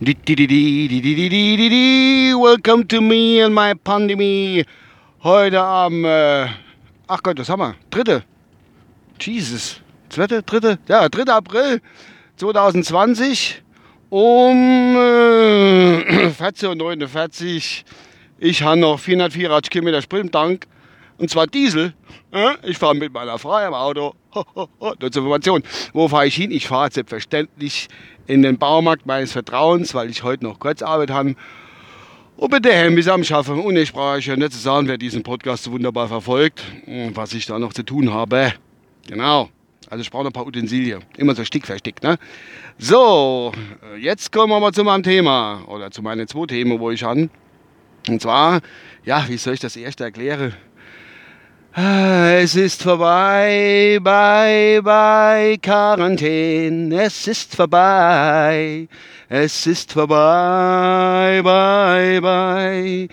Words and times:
Welcome 0.00 0.14
to 2.86 3.00
me 3.00 3.42
and 3.42 3.52
my 3.52 3.74
pandemie. 3.74 4.64
Heute 5.24 5.60
am, 5.60 6.04
äh, 6.04 6.46
ach 7.08 7.20
Gott, 7.20 7.40
was 7.40 7.48
haben 7.48 7.62
wir? 7.62 7.74
Dritte. 7.90 8.22
Jesus. 9.20 9.80
Zweite, 10.08 10.44
dritte, 10.44 10.78
ja, 10.86 11.08
3. 11.08 11.32
April 11.32 11.80
2020 12.36 13.60
um 14.10 14.94
äh, 14.94 16.28
14.49 16.38 17.56
Uhr. 17.56 17.62
Ich 18.38 18.62
habe 18.62 18.78
noch 18.78 19.00
484 19.00 19.68
Kilometer 19.68 20.00
Sprit 20.00 20.20
im 20.20 20.30
Tank. 20.30 20.68
Und 21.18 21.30
zwar 21.30 21.46
Diesel. 21.46 21.94
Ich 22.62 22.78
fahre 22.78 22.94
mit 22.94 23.12
meiner 23.12 23.38
Frau 23.38 23.66
im 23.66 23.74
Auto. 23.74 24.14
Nur 24.34 25.10
zur 25.10 25.22
Information. 25.22 25.62
Wo 25.92 26.08
fahre 26.08 26.26
ich 26.26 26.36
hin? 26.36 26.50
Ich 26.50 26.68
fahre 26.68 26.90
selbstverständlich 26.92 27.88
in 28.26 28.42
den 28.42 28.56
Baumarkt 28.58 29.04
meines 29.04 29.32
Vertrauens, 29.32 29.94
weil 29.94 30.10
ich 30.10 30.22
heute 30.22 30.44
noch 30.44 30.60
Kurzarbeit 30.60 31.10
habe. 31.10 31.34
Und 32.36 32.50
bitte 32.50 32.72
Hemmis 32.72 33.08
am 33.08 33.24
Schaffen. 33.24 33.58
Und 33.58 33.76
ich 33.76 33.92
brauche 33.92 34.16
euch 34.16 34.26
ja 34.26 34.36
nicht 34.36 34.52
zu 34.52 34.58
sagen, 34.58 34.86
wer 34.86 34.96
diesen 34.96 35.24
Podcast 35.24 35.64
so 35.64 35.72
wunderbar 35.72 36.06
verfolgt, 36.06 36.62
was 37.14 37.32
ich 37.32 37.46
da 37.46 37.58
noch 37.58 37.72
zu 37.72 37.82
tun 37.82 38.14
habe. 38.14 38.52
Genau. 39.08 39.48
Also 39.90 40.02
ich 40.02 40.10
brauche 40.10 40.22
noch 40.22 40.30
ein 40.30 40.34
paar 40.34 40.46
Utensilien. 40.46 41.02
Immer 41.16 41.34
so 41.34 41.44
Stick 41.44 41.66
für 41.66 41.76
Stick. 41.78 42.00
Ne? 42.02 42.16
So, 42.76 43.52
jetzt 43.98 44.30
kommen 44.30 44.52
wir 44.52 44.60
mal 44.60 44.72
zu 44.72 44.84
meinem 44.84 45.02
Thema. 45.02 45.64
Oder 45.66 45.90
zu 45.90 46.02
meinen 46.02 46.28
zwei 46.28 46.46
Themen, 46.46 46.78
wo 46.78 46.90
ich 46.90 47.04
an. 47.04 47.30
Und 48.06 48.22
zwar, 48.22 48.60
ja, 49.04 49.24
wie 49.28 49.36
soll 49.36 49.54
ich 49.54 49.60
das 49.60 49.74
erste 49.76 50.04
erklären? 50.04 50.54
Es 51.80 52.56
ist 52.56 52.82
vorbei, 52.82 54.00
bye, 54.02 54.82
bye, 54.82 55.56
Quarantäne. 55.58 57.04
Es 57.04 57.28
ist 57.28 57.54
vorbei. 57.54 58.88
Es 59.28 59.64
ist 59.64 59.92
vorbei, 59.92 61.40
bye, 61.40 62.20
bye. 62.20 63.08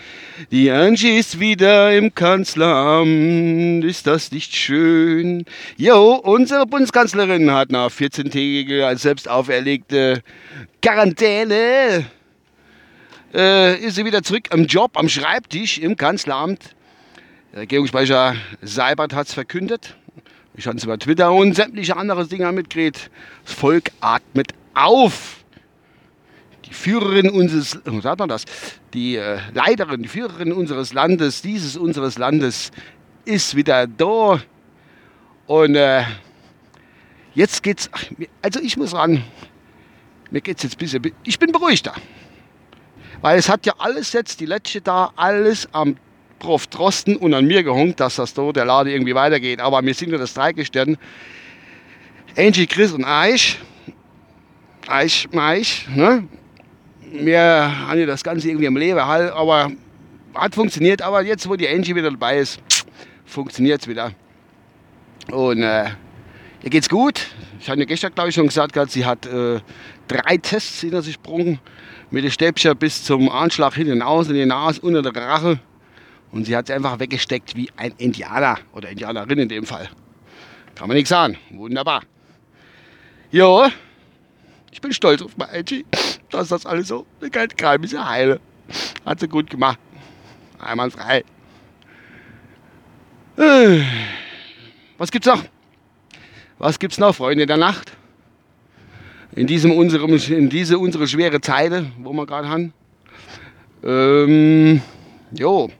Die 0.50 0.72
Angie 0.72 1.20
ist 1.20 1.40
wieder 1.40 1.96
im 1.96 2.16
Kanzleramt. 2.16 3.86
Ist 3.86 4.08
das 4.08 4.32
nicht 4.32 4.56
schön? 4.56 5.46
Jo, 5.78 6.16
unsere 6.24 6.66
Bundeskanzlerin 6.66 7.52
hat 7.52 7.70
nach 7.70 7.92
14-tägiger 7.92 8.88
als 8.88 9.04
selbst 9.04 9.30
auferlegte 9.30 10.24
Quarantäne 10.82 12.08
äh, 13.32 13.78
ist 13.80 13.96
sie 13.96 14.06
wieder 14.06 14.24
zurück 14.24 14.48
am 14.50 14.66
Job, 14.66 14.98
am 14.98 15.08
Schreibtisch 15.08 15.78
im 15.78 15.96
Kanzleramt. 15.96 16.75
Der 17.56 17.62
Regierungssprecher 17.62 18.36
Seibert 18.62 19.14
hat 19.14 19.28
es 19.28 19.34
verkündet. 19.34 19.96
Ich 20.56 20.68
habe 20.68 20.76
es 20.76 20.84
über 20.84 21.00
Twitter 21.00 21.32
und 21.32 21.56
sämtliche 21.56 21.96
andere 21.96 22.28
Dinge 22.28 22.52
mitgekriegt. 22.52 23.10
Das 23.46 23.54
Volk 23.54 23.92
atmet 24.02 24.54
auf. 24.74 25.46
Die 26.66 26.74
Führerin 26.74 27.30
unseres, 27.30 27.80
wie 27.86 28.02
sagt 28.02 28.20
man 28.20 28.28
das? 28.28 28.44
Die 28.94 29.16
äh, 29.16 29.40
Leiterin, 29.54 30.04
die 30.04 30.10
Führerin 30.10 30.52
unseres 30.52 30.92
Landes, 30.92 31.42
dieses 31.44 31.78
unseres 31.78 32.18
Landes, 32.18 32.72
ist 33.24 33.56
wieder 33.56 33.88
da. 33.88 34.42
Und 35.48 35.76
äh, 35.76 36.04
jetzt 37.36 37.64
geht's, 37.64 37.90
also 38.42 38.60
ich 38.60 38.76
muss 38.76 38.90
sagen, 38.90 39.24
mir 40.30 40.42
geht's 40.42 40.62
jetzt 40.64 40.76
ein 40.76 40.80
bisschen, 40.80 41.14
ich 41.24 41.40
bin 41.40 41.54
beruhigter. 41.54 41.94
Weil 43.22 43.40
es 43.40 43.48
hat 43.48 43.66
ja 43.66 43.76
alles 43.78 44.12
jetzt, 44.12 44.42
die 44.42 44.46
letzte 44.46 44.82
da, 44.82 45.14
alles 45.16 45.70
am 45.72 45.96
Prof 46.40 46.68
Drosten 46.68 47.16
und 47.16 47.34
an 47.34 47.46
mir 47.46 47.64
gehunkt, 47.64 48.00
dass 48.00 48.18
das 48.18 48.34
da 48.34 48.52
der 48.52 48.66
Lade 48.66 48.92
irgendwie 48.92 49.16
weitergeht. 49.16 49.60
Aber 49.60 49.84
wir 49.84 49.94
sind 49.94 50.12
ja 50.12 50.18
das 50.18 50.34
Dreigestern. 50.34 50.98
Angie, 52.38 52.68
Chris 52.68 52.92
und 52.92 53.06
Eich. 53.06 53.60
Eich, 54.88 55.28
Eich, 55.36 55.88
ne? 55.96 56.28
Wir 57.12 57.42
haben 57.42 58.00
ja 58.00 58.06
das 58.06 58.24
Ganze 58.24 58.50
irgendwie 58.50 58.68
am 58.68 58.76
Leben 58.76 59.04
halt, 59.04 59.32
aber 59.32 59.72
hat 60.34 60.54
funktioniert. 60.54 61.02
Aber 61.02 61.24
jetzt, 61.24 61.48
wo 61.48 61.56
die 61.56 61.68
Angie 61.68 61.96
wieder 61.96 62.12
dabei 62.12 62.40
ist, 62.40 62.60
funktioniert 63.26 63.82
es 63.82 63.88
wieder. 63.88 64.12
Und 65.32 65.64
äh, 65.64 65.86
ihr 66.64 66.70
geht's 66.70 66.90
gut. 66.90 67.28
Ich 67.60 67.68
ja 67.68 67.76
gestern, 67.76 68.14
glaube 68.14 68.30
ich, 68.30 68.36
schon 68.36 68.48
gesagt, 68.48 68.92
sie 68.92 69.06
hat 69.06 69.26
äh, 69.26 69.60
drei 70.08 70.38
Tests 70.38 70.82
hinter 70.82 71.02
sich 71.02 71.16
gebrungen. 71.22 71.60
Mit 72.12 72.24
dem 72.24 72.32
Stäbchen 72.32 72.78
bis 72.78 73.04
zum 73.04 73.30
Anschlag 73.30 73.74
hinten 73.74 74.02
aus, 74.02 74.28
in 74.28 74.36
die 74.36 74.46
Nase, 74.46 74.80
unter 74.82 75.02
der 75.02 75.16
Rache. 75.16 75.60
Und 76.36 76.44
sie 76.44 76.54
hat 76.54 76.70
es 76.70 76.76
einfach 76.76 77.00
weggesteckt 77.00 77.56
wie 77.56 77.70
ein 77.78 77.94
Indianer 77.98 78.60
oder 78.74 78.90
Indianerin 78.90 79.40
in 79.40 79.48
dem 79.48 79.66
Fall. 79.66 79.90
Kann 80.76 80.90
man 80.90 80.96
nichts 80.96 81.10
sagen. 81.10 81.38
Wunderbar. 81.50 82.02
Jo, 83.32 83.68
ich 84.70 84.82
bin 84.82 84.92
stolz 84.92 85.22
auf 85.22 85.38
meine 85.38 85.54
Angie, 85.54 85.86
dass 86.32 86.50
das 86.50 86.66
alles 86.66 86.90
so 86.90 87.06
eine 87.22 87.86
ist 87.86 87.94
ja 87.94 88.06
heile. 88.06 88.42
Hat 89.06 89.22
sie 89.22 89.30
gut 89.30 89.50
gemacht. 89.50 89.80
Einwandfrei. 90.60 91.24
Äh, 93.38 93.82
was 94.98 95.12
gibt's 95.12 95.28
noch? 95.28 95.42
Was 96.58 96.78
gibt's 96.80 96.98
noch, 96.98 97.16
Freunde 97.16 97.46
der 97.46 97.56
Nacht? 97.56 97.94
In, 99.38 99.48
diesem 99.48 99.72
unserem, 99.72 100.14
in 100.14 100.50
diese 100.50 100.80
unsere 100.80 101.08
schwere 101.08 101.40
Zeit, 101.40 101.72
wo 102.00 102.12
wir 102.12 102.26
gerade 102.26 102.50
haben. 102.50 102.74
Ähm, 103.86 104.82
jo. 105.32 105.72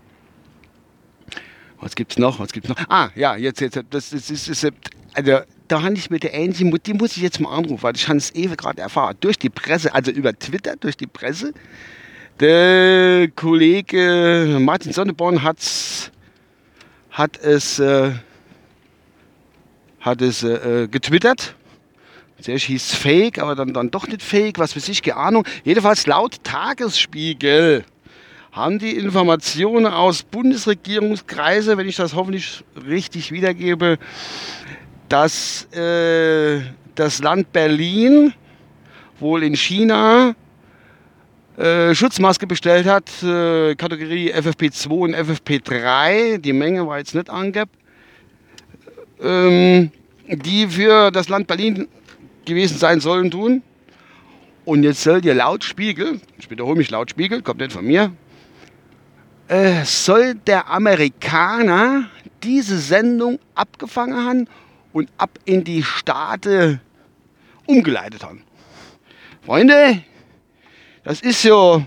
Was 1.82 1.96
gibt's 1.96 2.18
noch? 2.18 2.40
Was 2.40 2.52
gibt's 2.52 2.70
noch? 2.70 2.78
Ah, 2.90 3.10
ja, 3.16 3.36
jetzt, 3.36 3.62
jetzt, 3.62 3.76
das, 3.90 4.10
das 4.10 4.32
ist, 4.32 4.48
ist 4.48 4.72
also, 5.14 5.40
da 5.68 5.82
habe 5.82 5.94
ich 5.96 6.10
mit 6.10 6.24
der 6.24 6.34
Angie, 6.34 6.70
die 6.86 6.94
muss 6.94 7.16
ich 7.16 7.24
jetzt 7.24 7.40
mal 7.40 7.56
anrufen, 7.56 7.84
weil 7.84 7.96
ich 7.96 8.08
habe 8.08 8.18
es 8.18 8.32
eben 8.32 8.56
gerade 8.58 8.82
erfahren. 8.82 9.16
Durch 9.20 9.40
die 9.40 9.50
Presse, 9.50 9.94
also 9.94 10.12
über 10.12 10.38
Twitter, 10.38 10.76
durch 10.76 10.98
die 10.98 11.08
Presse. 11.08 11.54
Der 12.40 13.30
Kollege 13.30 14.58
Martin 14.60 14.92
Sonneborn 14.92 15.42
hat's, 15.42 16.12
hat 17.12 17.38
es, 17.38 17.80
äh, 17.80 18.12
hat 20.02 20.22
es 20.22 20.44
äh, 20.44 20.88
getwittert. 20.92 21.56
Zuerst 22.42 22.66
hieß 22.66 22.92
es 22.92 22.94
Fake, 22.94 23.40
aber 23.40 23.56
dann, 23.56 23.74
dann 23.74 23.90
doch 23.90 24.08
nicht 24.08 24.22
Fake, 24.22 24.60
was 24.60 24.76
weiß 24.76 24.90
ich, 24.90 25.02
keine 25.02 25.18
Ahnung. 25.18 25.48
Jedenfalls 25.64 26.06
laut 26.06 26.44
Tagesspiegel 26.44 27.86
haben 28.56 28.80
die 28.80 28.96
Informationen 28.96 29.86
aus 29.86 30.24
Bundesregierungskreise, 30.24 31.78
wenn 31.78 31.90
ich 31.90 31.98
das 31.98 32.16
hoffentlich 32.16 32.64
richtig 32.88 33.34
wiedergebe, 33.34 34.00
dass 35.10 35.66
äh, 35.74 36.62
das 36.96 37.22
Land 37.22 37.52
Berlin 37.52 38.34
wohl 39.20 39.44
in 39.44 39.58
China 39.58 40.36
äh, 41.58 41.94
Schutzmaske 41.94 42.48
bestellt 42.48 42.86
hat, 42.88 43.10
äh, 43.24 43.76
Kategorie 43.76 44.34
FFP2 44.34 44.90
und 44.90 45.16
FFP3, 45.16 46.38
die 46.38 46.54
Menge 46.54 46.88
war 46.88 46.98
jetzt 46.98 47.14
nicht 47.14 47.30
angegeben, 47.30 47.72
ähm, 49.22 49.92
die 50.30 50.68
für 50.68 51.12
das 51.12 51.28
Land 51.28 51.48
Berlin 51.48 51.90
gewesen 52.46 52.78
sein 52.78 53.02
sollen 53.02 53.30
tun. 53.30 53.64
Und 54.64 54.84
jetzt 54.84 55.04
soll 55.04 55.20
dir 55.20 55.34
laut 55.34 55.66
Spiegel, 55.66 56.22
ich 56.38 56.50
wiederhole 56.50 56.78
mich 56.78 56.90
laut 56.90 57.10
Spiegel, 57.10 57.42
kommt 57.42 57.60
nicht 57.60 57.74
von 57.74 57.86
mir, 57.86 58.12
äh, 59.48 59.84
soll 59.86 60.36
der 60.36 60.70
Amerikaner 60.70 62.10
diese 62.44 62.78
Sendung 62.78 63.40
abgefangen 63.54 64.16
haben 64.16 64.48
und 64.94 65.10
ab 65.18 65.40
in 65.46 65.64
die 65.64 65.84
Staaten 65.84 66.80
umgeleitet 67.66 68.24
haben. 68.24 68.44
Freunde, 69.46 70.04
das 71.04 71.22
ist 71.22 71.42
so 71.42 71.86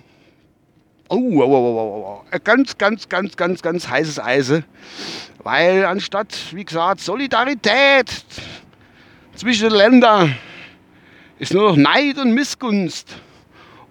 oh, 1.09 1.17
oh, 1.17 1.43
oh, 1.43 2.25
oh, 2.33 2.39
ganz, 2.45 2.77
ganz, 2.77 3.09
ganz, 3.09 3.37
ganz, 3.37 3.63
ganz 3.63 3.89
heißes 3.89 4.21
Eise. 4.21 4.65
Weil 5.43 5.85
anstatt, 5.85 6.37
wie 6.53 6.65
gesagt, 6.65 7.01
Solidarität 7.01 8.25
zwischen 9.35 9.71
den 9.71 9.79
Ländern 9.79 10.37
ist 11.39 11.55
nur 11.55 11.71
noch 11.71 11.77
Neid 11.77 12.19
und 12.19 12.33
Missgunst. 12.35 13.17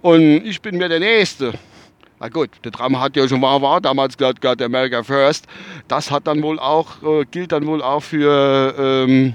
Und 0.01 0.45
ich 0.45 0.62
bin 0.62 0.77
mir 0.77 0.89
der 0.89 1.00
Nächste. 1.00 1.53
Na 2.19 2.30
gut, 2.30 2.50
der 2.64 2.72
Drama 2.72 3.00
hat 3.00 3.16
ja 3.16 3.28
schon 3.28 3.42
war, 3.44 3.62
war 3.62 3.80
damals 3.80 4.18
gerade 4.18 4.40
gerade 4.40 4.66
America 4.66 5.04
First. 5.04 5.46
Das 5.88 6.10
hat 6.10 6.25
dann 6.25 6.42
wohl 6.42 6.58
auch, 6.58 7.04
äh, 7.04 7.25
gilt 7.30 7.52
dann 7.52 7.68
wohl 7.68 7.84
auch 7.84 8.02
für 8.02 8.74
ähm, 8.78 9.34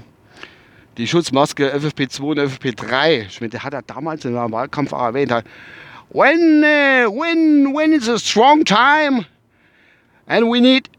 die 0.97 1.07
Schutzmaske 1.07 1.73
FFP2 1.73 2.21
und 2.21 2.39
FFP3. 2.39 3.27
Ich 3.27 3.39
meine, 3.39 3.51
der 3.51 3.63
hat 3.63 3.73
er 3.73 3.83
damals 3.83 4.25
in 4.25 4.35
einem 4.35 4.51
Wahlkampf 4.51 4.91
auch 4.91 5.05
erwähnt. 5.05 5.31
When, 6.09 6.63
uh, 6.63 7.09
when, 7.09 7.73
when 7.73 7.93
it's 7.93 8.09
a 8.09 8.19
strong 8.19 8.65
time 8.65 9.25
and 10.27 10.51
we 10.51 10.59
need 10.59 10.89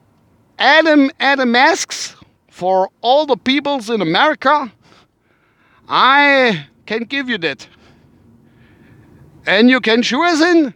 Adam, 0.59 1.11
Adam 1.21 1.53
masks 1.53 2.17
for 2.49 2.89
all 3.03 3.27
the 3.27 3.37
peoples 3.37 3.91
in 3.91 4.01
America, 4.01 4.73
I 5.87 6.67
can 6.87 7.05
give 7.05 7.29
you 7.29 7.37
that. 7.39 7.69
And 9.47 9.69
you 9.69 9.81
can 9.81 10.03
sure 10.03 10.27
in 10.27 10.73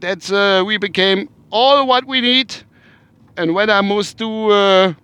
that 0.00 0.30
uh, 0.30 0.64
we 0.66 0.78
became 0.78 1.28
all 1.50 1.86
what 1.86 2.04
we 2.06 2.20
need 2.20 2.54
and 3.36 3.54
when 3.54 3.70
I 3.70 3.80
must 3.82 4.18
do 4.18 4.50
uh, 4.50 4.94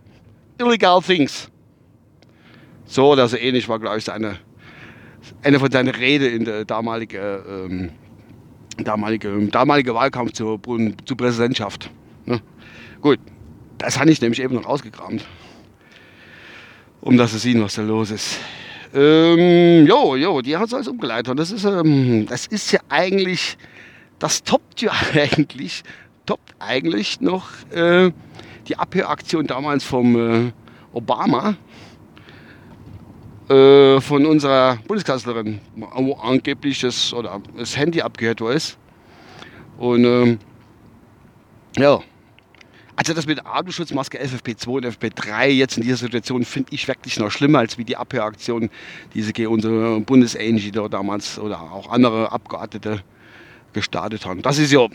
illegal 0.58 1.00
things. 1.00 1.48
So 2.86 3.12
oder 3.12 3.28
so 3.28 3.36
ähnlich 3.36 3.68
war, 3.68 3.78
glaube 3.78 3.98
ich, 3.98 4.04
seine, 4.04 4.38
eine 5.42 5.58
von 5.58 5.70
seinen 5.70 5.94
Rede 5.94 6.28
in 6.28 6.44
der 6.44 6.64
damaligen 6.64 7.42
ähm, 7.48 7.90
damalige, 8.84 9.48
damalige 9.50 9.94
Wahlkampf 9.94 10.32
zur, 10.32 10.60
zur 11.04 11.16
Präsidentschaft. 11.16 11.90
Ne? 12.26 12.40
Gut, 13.00 13.18
das 13.78 13.98
habe 13.98 14.10
ich 14.10 14.20
nämlich 14.20 14.40
eben 14.40 14.54
noch 14.54 14.66
ausgekramt, 14.66 15.24
um 17.00 17.16
das 17.16 17.32
zu 17.32 17.38
sehen, 17.38 17.62
was 17.62 17.74
da 17.74 17.82
los 17.82 18.10
ist. 18.10 18.38
Ähm, 18.94 19.86
jo, 19.86 20.16
jo, 20.16 20.42
die 20.42 20.56
hat 20.56 20.66
es 20.66 20.74
alles 20.74 20.88
umgeleitet. 20.88 21.30
Und 21.30 21.38
das 21.38 21.50
ist, 21.50 21.64
ähm, 21.64 22.26
das 22.26 22.46
ist 22.46 22.72
ja 22.72 22.80
eigentlich, 22.90 23.56
das 24.22 24.44
toppt 24.44 24.80
ja 24.80 24.92
eigentlich, 25.14 25.82
toppt 26.26 26.54
eigentlich 26.60 27.20
noch 27.20 27.48
äh, 27.72 28.12
die 28.68 28.76
Abhöraktion 28.76 29.46
damals 29.46 29.82
vom 29.82 30.16
äh, 30.46 30.52
Obama, 30.92 31.56
äh, 33.48 34.00
von 34.00 34.24
unserer 34.24 34.76
Bundeskanzlerin, 34.86 35.60
wo 35.74 36.14
angeblich 36.14 36.80
das, 36.80 37.12
oder 37.12 37.40
das 37.56 37.76
Handy 37.76 38.00
abgehört 38.00 38.40
worden 38.40 38.56
ist. 38.56 38.78
Und 39.78 40.04
ähm, 40.04 40.38
ja, 41.76 41.98
also 42.94 43.14
das 43.14 43.26
mit 43.26 43.44
Atemschutzmaske 43.44 44.22
FFP2 44.22 44.68
und 44.68 44.86
FFP3 44.86 45.46
jetzt 45.46 45.78
in 45.78 45.82
dieser 45.82 45.96
Situation 45.96 46.44
finde 46.44 46.72
ich 46.72 46.86
wirklich 46.86 47.18
noch 47.18 47.32
schlimmer 47.32 47.58
als 47.58 47.76
wie 47.76 47.84
die 47.84 47.96
Abhöraktion, 47.96 48.70
die 49.14 49.46
unsere 49.48 50.00
Bundesangie 50.00 50.70
da 50.70 50.86
damals 50.86 51.40
oder 51.40 51.60
auch 51.60 51.90
andere 51.90 52.30
Abgeordnete 52.30 53.02
gestartet 53.72 54.26
haben. 54.26 54.42
Das 54.42 54.58
ist 54.58 54.72
ja, 54.72 54.86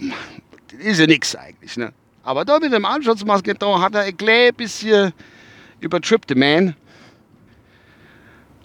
ist 0.79 1.00
ja 1.00 1.07
nichts 1.07 1.35
eigentlich. 1.35 1.77
Ne? 1.77 1.91
Aber 2.24 2.45
da 2.45 2.59
mit 2.59 2.74
dem 2.74 2.85
Atemschutzmaske, 2.85 3.53
da 3.56 3.79
hat 3.79 3.95
er 3.95 4.01
ein 4.01 4.18
klein 4.18 4.53
bisschen 4.53 5.13
übertrippt, 5.79 6.35
man. 6.35 6.75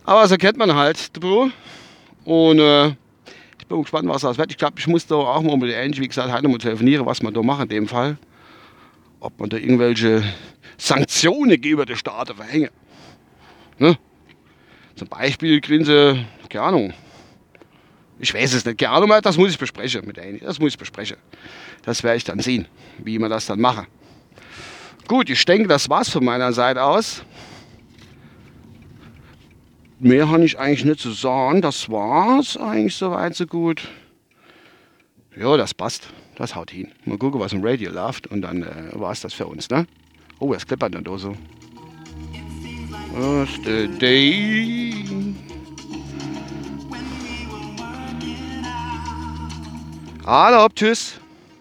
Aber 0.04 0.26
so 0.26 0.36
kennt 0.36 0.56
man 0.56 0.74
halt, 0.74 1.12
Bro. 1.12 1.50
Und 2.24 2.58
äh, 2.58 2.88
ich 3.58 3.66
bin 3.68 3.82
gespannt, 3.82 4.08
was 4.08 4.22
das 4.22 4.38
wird. 4.38 4.50
Ich 4.50 4.58
glaube, 4.58 4.74
ich 4.78 4.86
muss 4.86 5.06
da 5.06 5.14
auch 5.14 5.42
mal 5.42 5.56
mit 5.56 5.70
der 5.70 5.82
Angie, 5.82 6.00
wie 6.00 6.08
gesagt, 6.08 6.32
heute 6.32 6.48
mal 6.48 6.58
telefonieren, 6.58 7.06
was 7.06 7.22
man 7.22 7.32
da 7.32 7.42
machen 7.42 7.62
in 7.62 7.68
dem 7.68 7.88
Fall. 7.88 8.16
Ob 9.20 9.38
man 9.38 9.48
da 9.48 9.56
irgendwelche 9.56 10.24
Sanktionen 10.76 11.50
gegenüber 11.50 11.86
der 11.86 11.96
Staaten 11.96 12.34
verhängen. 12.34 12.70
Ne? 13.78 13.96
Zum 14.96 15.08
Beispiel 15.08 15.60
kriegen 15.60 15.84
sie, 15.84 16.26
keine 16.48 16.64
Ahnung, 16.64 16.92
ich 18.22 18.32
weiß 18.32 18.54
es 18.54 18.64
nicht, 18.64 18.78
keine 18.78 18.92
Ahnung, 18.92 19.12
das 19.22 19.36
muss 19.36 19.50
ich 19.50 19.58
besprechen 19.58 20.06
mit 20.06 20.18
Angie. 20.18 20.38
Das 20.38 20.58
muss 20.58 20.72
ich 20.72 20.78
besprechen. 20.78 21.18
Das 21.82 22.02
werde 22.02 22.16
ich 22.16 22.24
dann 22.24 22.40
sehen, 22.40 22.66
wie 22.98 23.18
man 23.18 23.28
das 23.28 23.44
dann 23.44 23.60
machen. 23.60 23.86
Gut, 25.06 25.28
ich 25.28 25.44
denke, 25.44 25.68
das 25.68 25.90
war's 25.90 26.08
von 26.08 26.24
meiner 26.24 26.54
Seite 26.54 26.82
aus 26.82 27.22
mehr 30.02 30.28
habe 30.28 30.44
ich 30.44 30.58
eigentlich 30.58 30.84
nicht 30.84 31.00
zu 31.00 31.12
sagen. 31.12 31.62
Das 31.62 31.88
war's 31.88 32.56
eigentlich 32.56 32.94
soweit 32.94 33.34
so 33.34 33.46
gut. 33.46 33.88
Ja, 35.36 35.56
das 35.56 35.72
passt. 35.72 36.08
Das 36.36 36.54
haut 36.54 36.70
hin. 36.70 36.90
Mal 37.04 37.18
gucken, 37.18 37.40
was 37.40 37.52
im 37.52 37.64
Radio 37.64 37.90
läuft 37.90 38.26
und 38.26 38.42
dann 38.42 38.62
äh, 38.62 38.90
war 38.92 39.12
es 39.12 39.20
das 39.20 39.32
für 39.32 39.46
uns. 39.46 39.70
Ne? 39.70 39.86
Oh, 40.38 40.52
es 40.52 40.66
klippert 40.66 40.94
dann 40.94 41.04
da 41.04 41.16
so. 41.16 41.34
What's 43.14 43.60
the 43.64 43.88
day? 43.98 45.01
Hallo, 50.24 50.68
tschüss. 50.68 51.14